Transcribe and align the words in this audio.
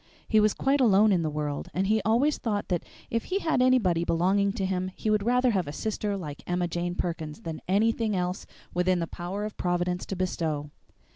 He 0.27 0.39
was 0.39 0.55
quite 0.55 0.81
alone 0.81 1.11
in 1.11 1.21
the 1.21 1.29
world, 1.29 1.69
and 1.75 1.85
he 1.85 2.01
always 2.01 2.39
thought 2.39 2.69
that 2.69 2.83
if 3.11 3.25
he 3.25 3.37
had 3.37 3.61
anybody 3.61 4.03
belonging 4.03 4.51
to 4.53 4.65
him 4.65 4.89
he 4.95 5.11
would 5.11 5.21
rather 5.21 5.51
have 5.51 5.67
a 5.67 5.71
sister 5.71 6.17
like 6.17 6.41
Emma 6.47 6.67
Jane 6.67 6.95
Perkins 6.95 7.41
than 7.41 7.61
anything 7.67 8.15
else 8.15 8.47
within 8.73 8.97
the 8.97 9.05
power 9.05 9.45
of 9.45 9.57
Providence 9.57 10.03
to 10.07 10.15
bestow. 10.15 10.71